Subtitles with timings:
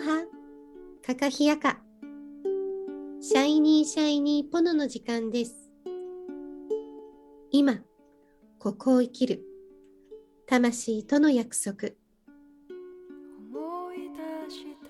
[0.00, 0.24] ハ、
[1.06, 1.78] カカヒヤカ。
[3.20, 5.70] シャイニーシャイニーポノの時間です。
[7.50, 7.80] 今、
[8.58, 9.44] ここを生きる。
[10.46, 11.90] 魂との約束。
[13.52, 14.08] 思い
[14.48, 14.86] 出して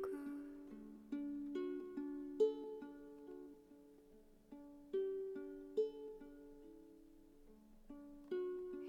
[0.00, 0.10] く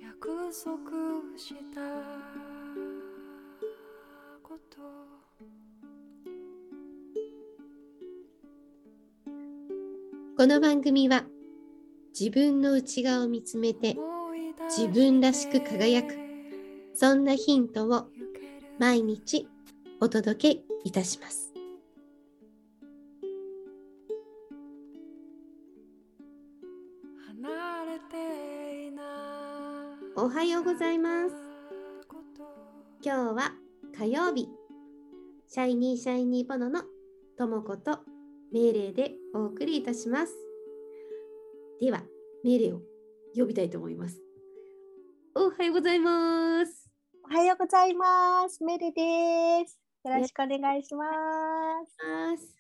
[0.02, 2.52] 約束した
[10.43, 11.23] この番組は、
[12.20, 13.95] 自分の内側を見つめて、
[14.67, 16.17] 自分らしく輝く
[16.93, 18.07] そんなヒントを
[18.77, 19.47] 毎日
[20.02, 21.53] お届けいたします。
[30.17, 31.35] おはようございます。
[33.02, 33.53] 今日は
[33.97, 34.50] 火曜日。
[35.47, 36.81] シャイニーシャイニーボノの
[37.38, 38.00] ともこと
[38.54, 40.34] 命令でお送りいたします。
[41.82, 42.04] では、
[42.44, 42.82] 命令を
[43.36, 44.22] 呼びたいと思います。
[45.34, 46.88] おはようございます。
[47.26, 48.64] おはようございます。
[48.64, 49.80] メリです。
[50.04, 51.06] よろしくお願いしま
[52.38, 52.56] す。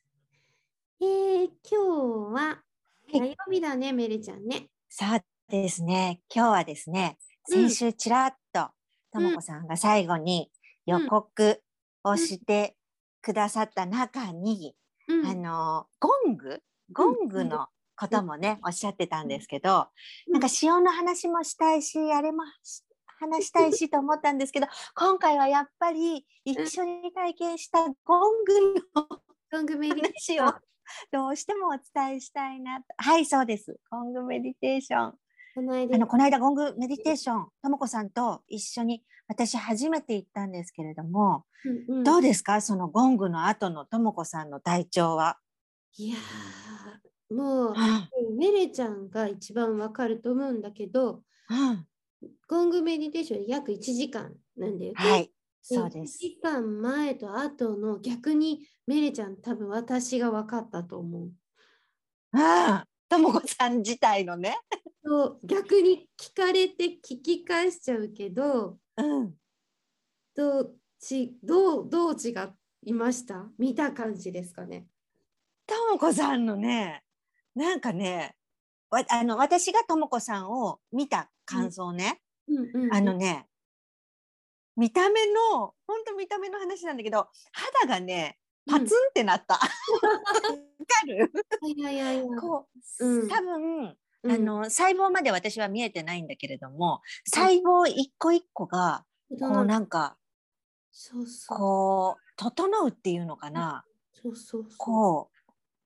[0.99, 2.63] えー、今日は
[3.05, 4.69] 火はい曜日だね、メレちゃんね。
[4.89, 6.21] そうですね。
[6.33, 8.69] 今日はですね、先週ちらっと
[9.13, 10.49] ともこさんが最後に
[10.87, 11.61] 予告
[12.03, 12.75] をして
[13.21, 14.75] くださった中に、
[15.07, 16.61] うんあのゴング？
[16.91, 19.87] ゴングのこともね、おっしゃってたんですけど、
[20.27, 22.83] なんか潮の話もしたいし、あれもし
[23.19, 29.07] 話したいしと思ったんですけど、 今回はやっぱり一緒に体験したゴングの
[29.51, 30.61] ゴングメディテーション話を。
[31.11, 32.85] どうしてもお伝えしたいなと。
[32.97, 33.79] はい、そうです。
[33.89, 35.17] ゴングメディテーション。
[35.55, 42.59] この間あの、この間ゴングメディテーション、ともこさんと一緒に私初めて行ったんですけれども、うんうんどうですか？
[42.59, 45.37] そのゴングの後のともこさんの体調は？
[45.97, 51.85] いやーもううんメレちゃんが一番わかると思うんだけどうん
[52.47, 54.95] ゴングメディテーション約1時間なんだよね。
[54.95, 55.31] はい、
[55.61, 56.19] そうです1。
[56.19, 61.21] 時間前と後の逆にメレちゃん多分私が分かったと思う。
[61.21, 64.57] うんともこさん自体のね。
[65.05, 69.33] そう逆に聞かれて聞き返しちゃうけどうん。
[70.35, 72.33] どうちどうどう違
[72.83, 73.45] いました？
[73.59, 74.87] 見た感じですかね？
[75.67, 77.03] ともこさんのね、
[77.53, 78.35] なんかね、
[78.89, 83.45] わあの私がともこさんを見た感想ね、うんうんうんあのね、
[84.75, 87.27] 見た目の、本当見た目の話なんだけど、
[87.85, 89.55] 肌がね、パツンってなった。
[89.55, 89.67] わ、か
[91.07, 91.31] る？
[91.67, 92.23] いやいやいや。
[92.39, 92.67] こ
[92.99, 93.27] う、うん。
[93.29, 93.83] 多分、
[94.23, 94.31] うん。
[94.31, 99.05] あの、細胞まで私は見えてないんだけれども、細胞一個一個が、
[99.39, 100.17] こうなんか、
[100.91, 101.57] そうそう。
[101.57, 103.83] こう、整うっていうのかな。
[104.13, 104.77] そうそうそう。
[104.77, 105.31] こ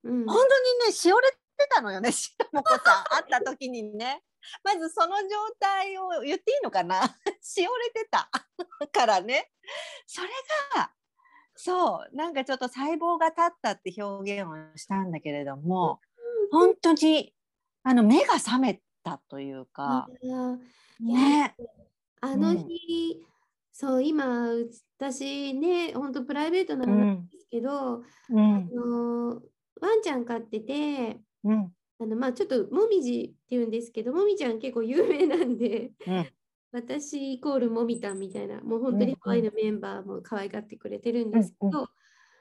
[0.03, 0.25] う、うん。
[0.25, 0.45] 本当に
[0.87, 1.37] ね、しおれて
[1.73, 4.23] たのよね、しもこさん、会った時にね。
[4.63, 5.27] まずその状
[5.59, 7.01] 態を言っていいのかな？
[7.41, 8.29] しおれてた
[8.91, 9.51] からね。
[10.05, 10.29] それ
[10.75, 10.91] が、
[11.57, 15.99] そう、なんかちょっと細胞が立ったって表現をしたんだけれども、
[16.51, 17.33] 本当に、
[17.83, 20.07] あの、目が覚めたというか、
[20.99, 21.55] ね。
[22.21, 23.21] あの日、
[23.79, 24.49] そう今
[24.97, 28.01] 私ね本当プライベートなうん、話ですけど、あ
[28.31, 29.35] うん、の
[29.79, 36.27] ワンちゃん飼っててうん、あのまあちょっともみじって言うんですけどもみちゃん結構有名なんでうん、
[36.71, 41.87] 私イコールもみたんみたいなもう本当にハワイのメンバーも可愛がってくれてるんですけど、うん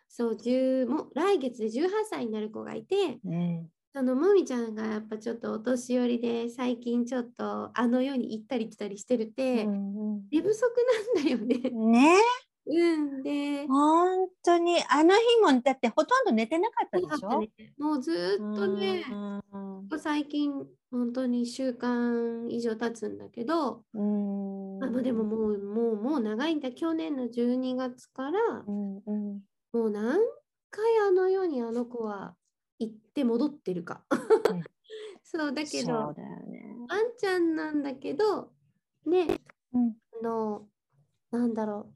[0.09, 3.69] そう10もう来月で18歳になる子がいてうん。
[3.93, 10.71] そのもみちゃんがやっぱちょっとお年寄りで最近ちょっとあの世に行ったり来たりしてるって、うん寝不足
[11.17, 11.71] なんだよね。
[11.71, 12.19] ね
[12.67, 17.41] うんで、本当にあの日もだってほとんど寝てなかったでしょ？
[17.41, 19.05] ねもうずーっとね、
[19.93, 20.01] うん。
[20.01, 24.85] 最近本当に1週間以上経つんだけど、うん。
[24.85, 26.73] あまあでももうもうもう長いんだ。
[26.73, 28.31] 去年の12月から
[28.67, 29.41] うんうん。
[29.73, 30.19] もう何
[30.71, 32.35] 回あの世にあの子は
[32.79, 34.05] 行って戻ってるか。
[34.11, 34.63] うん。
[35.23, 36.77] そうだけそうどだよね。
[36.89, 38.53] ワンちゃんなんだけど
[39.05, 39.27] ね
[39.73, 39.97] うん。
[40.21, 40.69] あの
[41.31, 41.93] なんだろ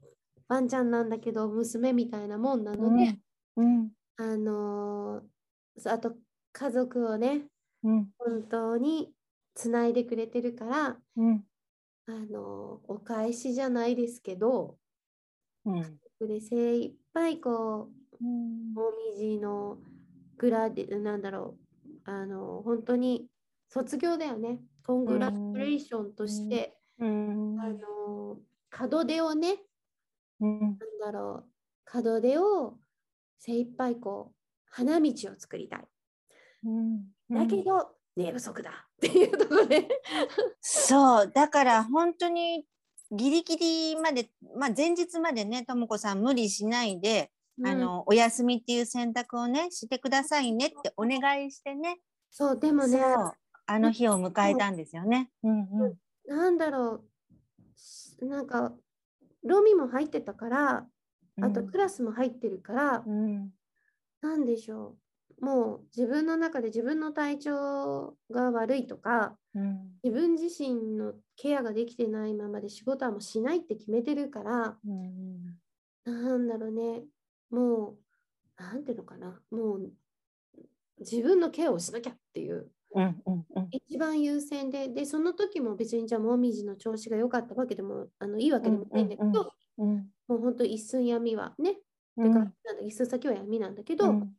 [0.51, 3.17] ワンちゃんなんだけど娘みたいなもんなので、
[3.55, 3.89] うん。
[4.17, 6.13] あのーあと
[6.51, 7.47] 家族をね
[7.83, 8.09] うん。
[8.17, 9.13] 本当に
[9.55, 11.45] つないでくれてるからうん。
[12.05, 14.75] あのーお返しじゃないですけど
[15.63, 15.81] うん。
[16.19, 17.89] で精一杯こ
[18.19, 18.73] ううん。
[18.73, 19.77] もみじの
[20.37, 21.57] グラデなんだろ
[22.05, 23.29] うあのー本当に
[23.69, 24.59] 卒業だよね。
[24.85, 27.57] コングラチュレーションとして、うん。
[27.57, 29.63] あのー門出をね
[30.41, 30.59] うん。
[30.59, 31.43] なんだろ
[31.93, 32.03] う。
[32.03, 32.77] 門出を
[33.39, 34.35] 精一杯こう
[34.69, 35.87] 花道を作りたい。
[36.65, 37.03] うん。
[37.29, 39.87] だけど、寝不足だっていうところで。
[40.59, 41.31] そう。
[41.33, 42.65] だから本当に
[43.11, 47.31] ギリギリまで、まあ、前日までねとも子さん無理しないで、
[47.63, 51.99] あのお休みっていう選択をねしてくださいねってお願いしてね。
[52.29, 52.99] そうでもね
[53.65, 55.29] あの日を迎えたんですよね。
[55.43, 55.59] うん。
[55.59, 55.93] うん
[56.27, 57.03] なんだろう。
[57.75, 58.73] しなんか
[59.43, 60.85] ロミも入ってたから
[61.41, 63.49] あとクラスも入ってるから、うん。
[64.21, 64.95] なんでしょ
[65.41, 65.45] う。
[65.45, 69.89] もう自分の中で自分の体調が悪いとかうん。
[70.03, 75.57] 自分自身のケアができてないままで仕事はもうしないって決めてるからうん
[76.05, 77.03] なんだろうね。
[77.49, 79.39] もうなんていうのかな。
[79.51, 79.91] もう
[80.99, 83.73] 自分のケアをしなきゃっていううんうんうん。
[83.73, 91.77] 一番優先ででその時も別にじゃあもみじの調子が良かったわけでもあのいいわけでもないんだけど、うんうんうんもう本当一寸闇はね、
[92.17, 92.31] うん。
[92.63, 94.35] なんだ一寸先は闇なんだけど、うん。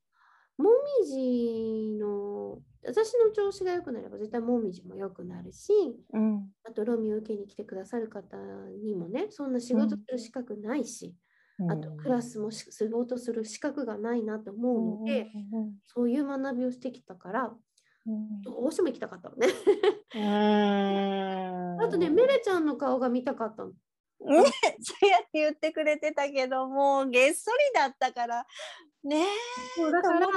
[0.59, 0.71] も
[1.01, 5.73] みじの私の調子が良くなれば絶対もみじも良くなるし
[6.13, 6.53] うん。
[6.65, 8.37] あとロミを受けに来てくださる方
[8.85, 11.17] にもねそんな仕事する資格ないし、
[11.67, 15.31] あとクラスもし仕事する資格がないなと思うので、
[15.87, 17.59] そういう学びをしてきたからうん
[18.07, 19.49] どうしても行きたかったのね。
[20.15, 21.81] うん。
[21.83, 23.71] あとねメレちゃんの顔が見たかったの。
[23.71, 23.77] ね、
[24.81, 28.47] そうやって言ってくれてたけどもうげっそりだったから。
[29.03, 29.25] ね
[29.77, 30.29] そうだから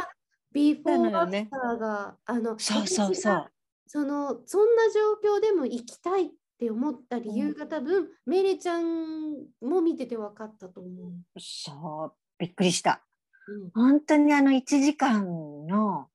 [0.52, 3.52] ビーフォーアフターがあのそうそうそう。
[3.88, 4.90] そのそんな
[5.24, 10.90] 状況でも行きたいって思った理由が多分、メレちゃんも見てて分かったと思
[11.36, 11.40] う。
[11.40, 12.14] そう。
[12.38, 13.04] びっくりした。
[13.48, 13.72] うん。
[13.72, 16.08] 本当にあの1時間の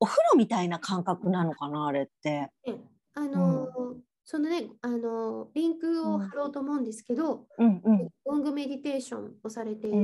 [0.00, 2.50] お風呂みたいな感覚なのかなあれって。
[2.64, 2.78] で
[3.14, 3.96] あのー
[4.28, 7.80] そのね、あのーリンクを貼ろうと思うんですけど、うん。
[7.84, 9.98] うんロングメディテーションをされている、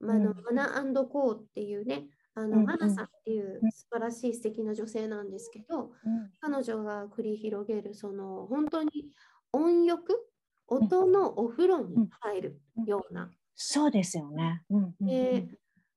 [0.00, 0.06] うん。
[0.06, 0.54] まああのうん。
[0.54, 2.64] マナコーっていうね、あのうんうん。
[2.66, 5.92] マナさんっていう素晴らしい素敵な女性なんですけど、
[6.40, 8.90] 彼女が繰り広げるその本当に
[9.52, 10.28] 音浴
[10.68, 14.62] 音のお風呂に入るような、そうですよね。
[14.68, 15.06] うんうんうん。
[15.06, 15.48] で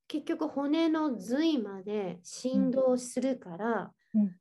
[0.09, 4.31] 結局骨の髄まで振動するから、うん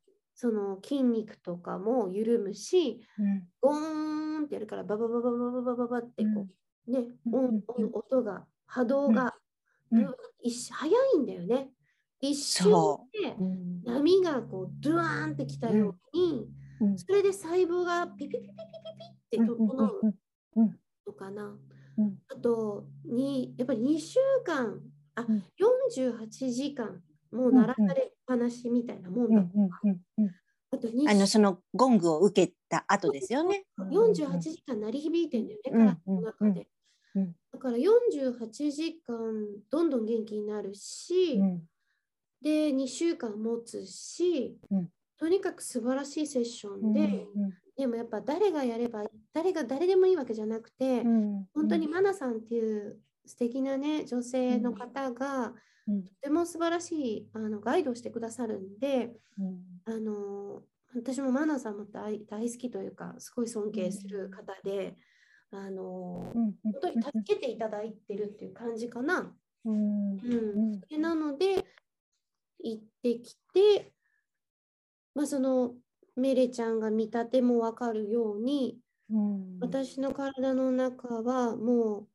[0.41, 6.47] その筋肉とかも緩むしうんゴーンってやるからバババババババババってこ
[6.87, 9.35] う、ね、うん音うん音音が波動が、
[9.91, 11.71] 早いんだよね。
[12.21, 16.47] 一瞬そでうん波がこうドゥワーンってきたように、
[16.81, 20.75] うんそれで細胞がピピピピピピピって整う
[21.05, 21.59] のかな。
[21.99, 24.81] うんあとにやっぱり2週間
[25.19, 30.31] あ、うん48時間もう鳴らされっぱなしみたいなもんだ、うんうんうんうん
[30.71, 33.65] あと2あのそのゴングを受けた後ですよね。
[33.79, 36.69] 48時間鳴り響いてんだよね、うん体の中で、
[37.53, 39.17] だから48時間
[39.71, 41.63] どんどん元気になるし、うん
[42.43, 44.89] で2週間持つし、うん
[45.19, 47.01] とにかく素晴らしいセッションで、
[47.35, 55.53] うんでもやっぱ誰がやれば誰が誰でもいいわけじゃなくて、うん本当にマナさんっていう素敵なね女性の方が、
[55.87, 56.03] うん。
[56.03, 59.95] とても素晴らしいあのガイドをしてくださるんで、うん。
[59.95, 60.63] あの
[60.95, 64.97] 私もマナさんも大大好きというかすごい尊敬する方で、
[65.51, 66.55] あのうん。
[66.63, 69.35] 本当に助けていただいてるっていう感じかな。
[69.65, 70.13] うん。
[70.13, 70.81] うん。
[70.81, 71.65] でなので
[72.61, 73.93] 行ってきて、
[75.15, 75.75] まあ、その
[76.17, 78.79] メレちゃんが見立ても分かるように
[79.11, 79.59] うん。
[79.61, 82.09] 私の体の中はもう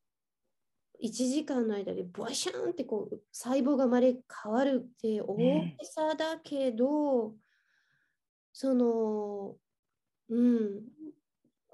[1.03, 7.33] 1時間の間でボワシャーンってこう細胞が生まれ変わるって大げさだけど、
[8.53, 9.55] その
[10.29, 10.81] うん。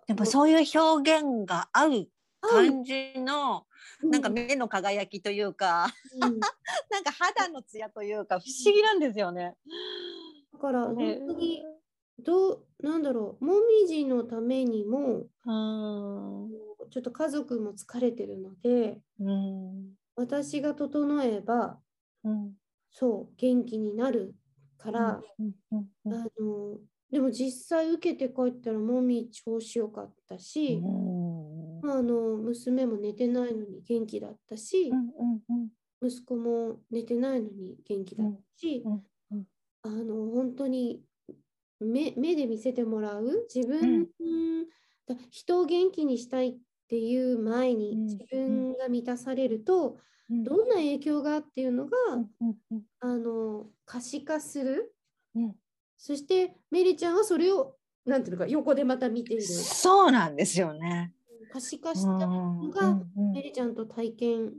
[0.07, 2.07] でもそういう表現が合う
[2.41, 3.67] 感じの
[4.01, 4.09] うん。
[4.09, 6.19] なんか目の輝きというか、うん。
[6.89, 9.55] なんか肌のツヤというか不思議なんですよね。
[10.53, 11.63] だから本ね当に
[12.17, 21.79] どうなんだろうもみじのためにもうんちょっと家族も疲れてるのでうん私が整えば
[22.24, 22.53] うん
[22.91, 24.36] そう元気になる
[24.77, 25.51] から、うん。
[25.72, 25.86] うん。
[26.05, 26.13] うん。
[26.13, 26.79] あの
[27.12, 31.81] でも実際受けて帰ったらもみ調子よかったし、うん。
[31.81, 34.91] まあ、あの娘も寝てないのに元気だったし、
[36.01, 39.03] 息子も寝てないのに元気だったし、うん。
[39.31, 39.46] うん。
[39.84, 41.01] あの本当に
[41.79, 44.08] 目目で見せてもらう自分、
[45.08, 46.58] だ人を元気にしたいっ
[46.89, 50.43] ていう前にうん自分が満たされると、うん。
[50.43, 51.98] どんな影響がっていうのが、
[53.00, 54.96] あの可視化する。
[55.36, 55.55] うん。
[55.98, 59.43] そしてメリちゃんはそれをなんていうのか横でまた見ている。
[59.43, 61.13] そうなんですよね。
[61.51, 63.00] 可視化したのが、
[63.34, 64.53] メリちゃんと体験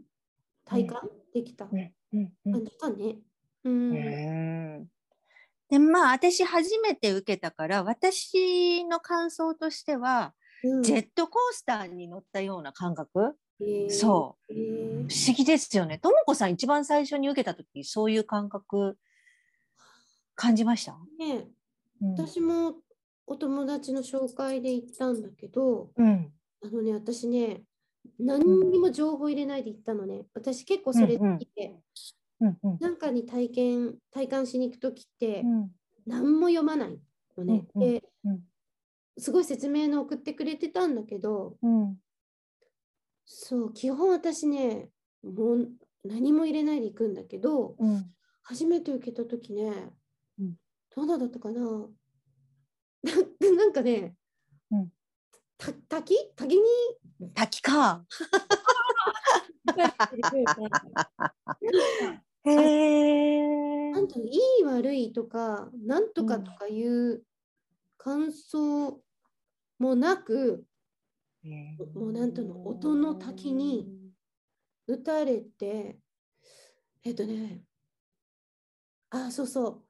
[0.64, 1.90] 体感できた感
[2.64, 3.18] じかね。
[3.64, 3.90] うん。
[3.92, 3.98] う
[4.80, 4.86] ん
[5.68, 10.39] でまあ私初めて受けたから私の感想としては、うん
[10.82, 13.36] ジェットコースターに乗ったような感覚、
[13.88, 14.54] そう。
[14.54, 15.98] 不思議ですよね。
[15.98, 18.96] ともこさん一番最初に受けた時そういう感覚
[20.34, 21.48] 感じました、ね
[22.00, 22.12] うん。
[22.12, 22.76] 私も
[23.26, 26.32] お友達の紹介で行ったんだけど、うん。
[26.62, 27.62] あのね、私ね、
[28.18, 30.24] 何にも情報入れないで行ったのね。
[30.34, 31.74] 私結構それ好きで、
[32.40, 32.78] うんうん。
[32.80, 35.70] なんかに体験、体感しに行くときってう、ん。
[36.06, 36.98] 何も読まない
[37.36, 37.66] のね。
[37.74, 37.92] うんうん。
[37.92, 38.40] で、うん
[39.18, 41.96] すごい説明の送ってくれてたんだけど、うん。
[43.26, 44.90] そう、基本私ね、
[45.22, 45.68] もう
[46.04, 48.14] 何も入れないで行くんだけど、うん。
[48.42, 49.90] 初めて受けたときね、
[50.38, 50.54] うん。
[50.94, 51.60] どうだったかな？
[51.60, 53.12] な
[53.56, 54.14] なんかね、
[54.70, 54.92] うん。
[55.58, 56.16] た滝？
[56.36, 56.62] 滝に？
[57.34, 58.04] 滝か。
[62.44, 63.90] へえ。
[63.92, 67.22] なんといい悪いとか、なんとかとかいう
[67.98, 69.00] 感想
[69.78, 70.64] もなく、
[71.94, 73.88] もうなんとの音の滝に
[74.86, 75.98] 打たれて、
[77.04, 77.62] えっとね、
[79.10, 79.84] あ、そうそう。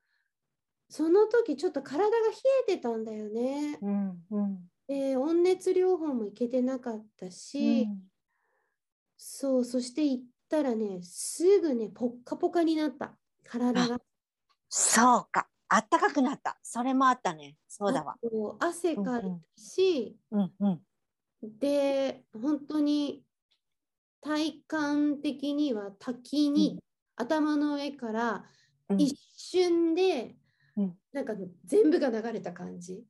[0.88, 2.34] その時ちょっと体が冷
[2.68, 3.78] えてたんだよね。
[3.80, 7.86] うんうんで、温熱療法もいけてなかったし、
[9.16, 13.16] そう、そして行ったらね、すぐね、ポッカポカになった。
[13.44, 14.00] 体が。
[14.68, 15.48] そうか。
[15.72, 16.58] あったかくなった。
[16.64, 17.56] それもあったね。
[17.68, 18.16] そうだわ。
[18.58, 20.80] 汗かいたし、うんうん。
[21.60, 23.24] で、本当に
[24.20, 26.82] 体感的には滝に
[27.14, 28.44] 頭の上から
[28.88, 30.34] うん一瞬で
[30.76, 31.34] うんなんか
[31.64, 33.04] 全部が流れた感じ。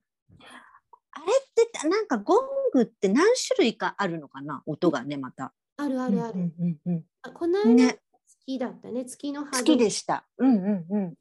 [1.12, 2.38] あれってなんかゴン
[2.74, 4.62] グって何種類かあるのかな？
[4.66, 5.54] 音がねまた。
[5.78, 6.34] あるあるある。
[6.34, 7.98] うんうんうんあこの間、好
[8.44, 9.06] きだったね。
[9.06, 10.26] 月の好波きでした。
[10.36, 11.14] うんうんうん。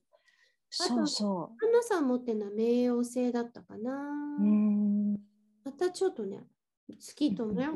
[0.78, 3.92] とそうそハンナさん持ってるのは冥王星だったかな。
[4.40, 4.44] う。
[4.44, 5.14] うん。
[5.64, 6.44] またちょっとね、
[7.00, 7.68] 月とね、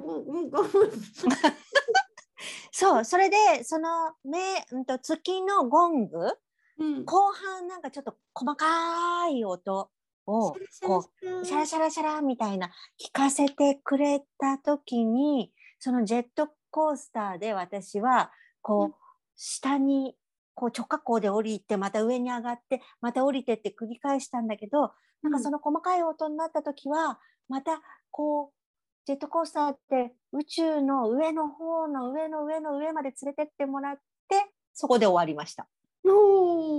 [2.71, 4.39] そうそれでその目
[4.71, 6.33] うんと月のゴング
[6.79, 9.89] うん後半なんかちょっと細かい音
[10.25, 18.31] をこうシャラシャラシャラみたいな聞かせてくれた時にそのジェットコースターで私は
[18.61, 18.93] こうんう
[19.35, 20.15] 下に
[20.55, 24.91] こう直下降で降りてまた上に上がってまた降りてって繰り返したんだけど
[25.21, 27.19] なんかその細かい音になった時は
[27.49, 27.81] また
[28.11, 28.63] こう
[29.05, 33.95] ジェットコースターって宇宙の上の方の上の上の上まで連れてってもらっ
[34.29, 35.67] てそこで終わりました。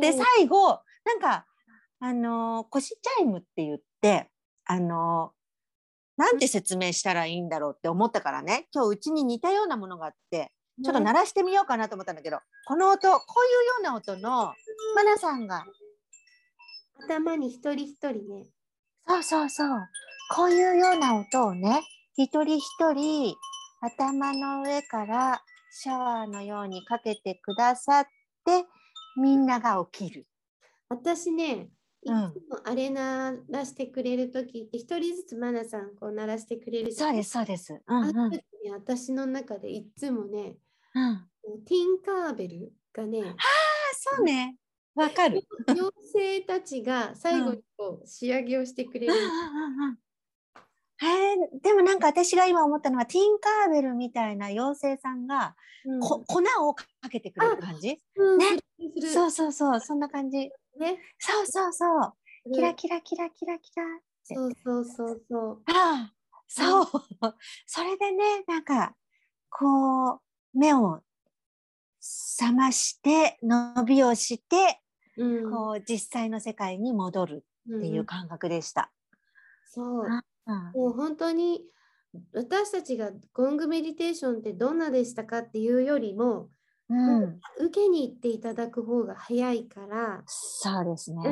[0.00, 1.46] で最後なんか
[2.00, 4.30] あのー腰チャイムって言って
[4.66, 5.44] あのー
[6.16, 8.68] なんて説明したらいいんだろうって思ったからね。
[8.72, 10.52] 今日うちに似たようなものがあって
[10.82, 14.52] ちょっと鳴らしてみようかなと思ったんだけどこの音こういうような音の
[14.96, 15.64] マナさんが
[17.04, 18.46] 頭に一人一人ね。
[19.06, 19.88] そうそうそう
[20.30, 21.82] こういうような音をね
[22.16, 23.34] 一人一人
[23.80, 28.06] 頭の上からシャワーのようにかけてくださっ
[28.44, 28.64] て
[29.20, 30.26] みんなが起きる。
[30.88, 31.68] 私ね、
[32.02, 32.32] いつうんも
[32.64, 37.80] あれ鳴らしてくれるときって、一人ずつマナさんこう鳴らしてくれるそうですそうです。
[37.86, 38.40] うんうん
[38.72, 40.56] 私の中でいつもね、
[40.94, 41.02] うん。
[41.02, 41.28] あ
[41.66, 43.34] ティンカーベルがね、
[43.92, 44.56] そうね。
[44.94, 45.42] わかる。
[45.68, 49.14] 妖精たちが最後にこう仕上げをしてくれる。
[49.14, 57.98] へえでもなんか私が今思ったのはティンカーベルみたいな妖精さんが、うんこ粉をかけてくれる感じ？
[58.16, 58.46] うんね
[59.12, 60.38] そうそうそうそんな感じ
[60.78, 60.98] ね。
[61.18, 61.84] そうそうそ
[62.46, 63.86] うキラキラキラキラキラっ
[64.26, 65.62] てそうそうそうそう。
[65.66, 66.12] ああ
[66.46, 66.86] そう
[67.66, 68.94] それでねなんか
[69.50, 70.20] こう
[70.54, 71.00] 目を
[72.00, 74.80] 覚まして伸びをして、
[75.16, 77.44] うんこう実際の世界に戻る
[77.76, 78.90] っていう感覚でした。
[79.66, 80.04] そう。
[80.04, 80.22] うん
[80.74, 81.62] もう本当に
[82.32, 86.48] 私たちがゴングメディテーションってどんなでしたかっていうよりも、
[86.88, 91.22] うん、受けに行っていただく方が早いから、そうですね。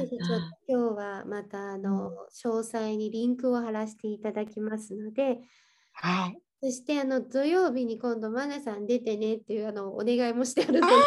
[0.00, 2.12] ぜひちょっと今日はまたあの、
[2.44, 5.40] 詳細にリンクを貼らせていただきますので、
[5.94, 6.40] はい。
[6.62, 11.00] そしてあの土曜日に今度マナさん出てねっていうあのお願いもしてあるので、うん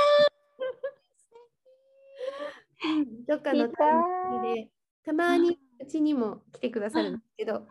[3.27, 4.69] どっかのタイミングで
[5.05, 7.67] たまにうちにも来てくださるんですけど、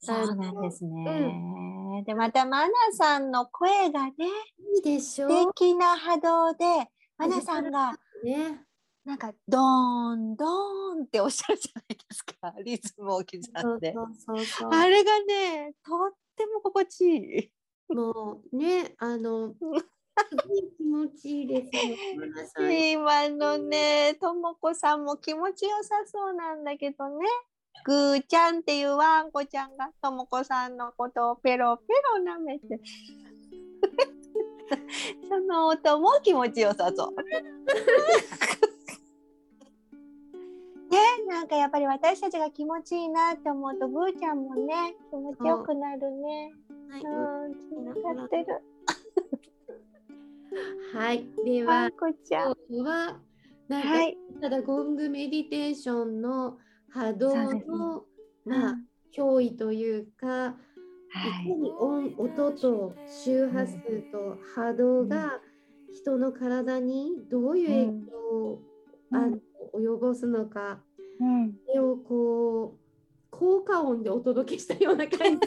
[0.00, 2.04] そうなんですね。
[2.06, 4.12] で、またマナさんの声がね、
[4.76, 6.64] いいでしょ素敵な波動で、
[7.18, 7.92] マナさんが
[8.24, 8.64] ね。
[9.02, 13.92] なんかドーンドーンっておっしゃるじゃないですか、リズムを刻んで。
[13.94, 14.70] そうそうそうそう。
[14.72, 17.50] あれがね、とっっても心地いい。
[17.94, 19.82] もうね、あの、すごい
[20.76, 21.96] 気持ちいいですよ。
[22.14, 27.26] ごめんなさい今のね、ともこさんも気持ちよさそうなんだけどね。
[27.84, 31.84] ぐーちゃんっていうワンコちゃんがともこさんのことをペロペ
[32.24, 32.80] ロ舐めて。
[35.28, 37.14] その音も気持ちよさそう。
[41.40, 46.52] ね、なんかやっぱり私たちが気持ちいいなって思うと、ぐーちゃんもね、気持ちよくなるね。
[46.90, 48.46] はい、うん、つながってる。
[50.92, 52.56] はい、でワはンコちゃん。
[52.68, 53.20] 今日は
[53.68, 54.18] なんか、はい。
[54.40, 57.76] ただゴングメディテーションの波動そうですね。
[57.78, 58.04] の、
[58.44, 58.74] まあ
[59.16, 60.54] 脅威というか、は
[61.44, 61.48] い。
[61.48, 63.78] かに音音と周波数
[64.10, 65.40] と波動が
[65.92, 68.62] 人の体にどういう影響を、
[69.12, 69.16] うん。
[69.16, 69.38] あの
[69.72, 70.80] 及ぼすのか、
[71.20, 71.52] うん。
[71.66, 72.80] それをこう
[73.30, 75.46] 効果音でお届けしたような感じ。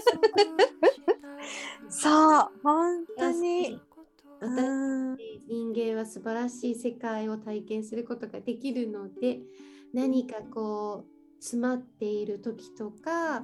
[1.89, 3.79] そう、本当に。
[3.79, 3.93] 私
[4.43, 9.39] うん人間は素晴らしい世界を体験することができるので
[9.93, 13.41] 何かこう詰まっている時とか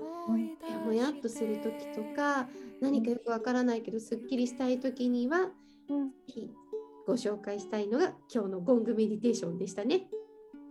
[0.86, 2.50] もやっとする時とか
[2.82, 5.52] 何かよくわからないけどすっきりしたい時には
[5.90, 6.52] うんぜひ
[7.08, 10.08] ご紹介したいのが今日のゴングメディテーションでしたね。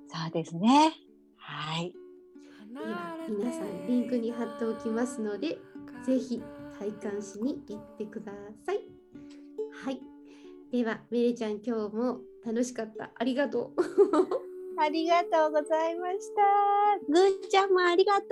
[0.06, 0.92] そうですね。
[1.58, 1.92] はい。
[2.72, 5.58] では皆さんリンクに貼っておきますので
[6.06, 6.40] ぜひ
[6.78, 8.32] 体感しに行ってくだ
[8.64, 8.78] さい。
[9.84, 10.00] はい。
[10.70, 13.10] ではメレちゃん今日も楽しかった。
[13.16, 13.80] ありがとう。
[14.80, 16.42] ありがとうございました。
[17.08, 18.26] ぐーちゃんもありがと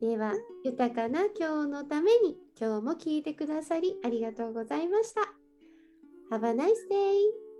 [0.04, 5.20] では豊かな今日のために今日も聞いてくださりありがとうございました。
[6.32, 7.51] Have a nice day!